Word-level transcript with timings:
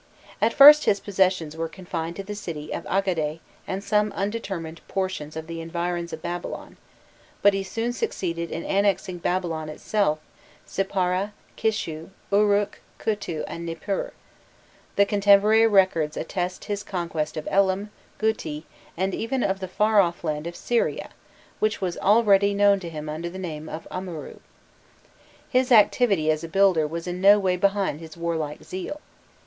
At 0.41 0.51
first 0.51 0.85
his 0.85 0.99
possessions 0.99 1.55
were 1.55 1.67
confined 1.69 2.15
to 2.15 2.23
the 2.23 2.33
city 2.33 2.73
of 2.73 2.87
Agade 2.87 3.39
and 3.67 3.83
some 3.83 4.11
undetermined 4.13 4.81
portions 4.87 5.35
of 5.35 5.45
the 5.45 5.61
environs 5.61 6.11
of 6.11 6.23
Babylon, 6.23 6.77
but 7.43 7.53
he 7.53 7.61
soon 7.61 7.93
succeeded 7.93 8.49
in 8.49 8.65
annexing 8.65 9.19
Babylon 9.19 9.69
itself, 9.69 10.17
Sippara, 10.65 11.33
Kishu, 11.55 12.09
Uruk, 12.31 12.79
Kuta, 12.97 13.43
and 13.47 13.63
Nipur: 13.63 14.11
the 14.95 15.05
contemporary 15.05 15.67
records 15.67 16.17
attest 16.17 16.65
his 16.65 16.81
conquest 16.81 17.37
of 17.37 17.47
Elam, 17.51 17.91
Guti, 18.17 18.63
and 18.97 19.13
even 19.13 19.43
of 19.43 19.59
the 19.59 19.67
far 19.67 19.99
off 19.99 20.23
land 20.23 20.47
of 20.47 20.55
Syria, 20.55 21.11
which 21.59 21.79
was 21.79 21.95
already 21.99 22.55
known 22.55 22.79
to 22.79 22.89
him 22.89 23.07
under 23.07 23.29
the 23.29 23.37
name 23.37 23.69
of 23.69 23.87
Amuru. 23.91 24.39
His 25.47 25.71
activity 25.71 26.31
as 26.31 26.43
a 26.43 26.47
builder 26.47 26.87
was 26.87 27.05
in 27.05 27.21
no 27.21 27.37
way 27.37 27.55
behind 27.55 27.99
his 27.99 28.17
warlike 28.17 28.63
zeal. 28.63 28.99